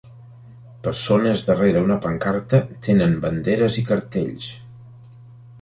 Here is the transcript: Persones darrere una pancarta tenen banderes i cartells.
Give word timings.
Persones 0.87 1.43
darrere 1.49 1.83
una 1.89 1.99
pancarta 2.07 2.63
tenen 2.87 3.15
banderes 3.27 3.81
i 3.83 3.87
cartells. 3.91 4.53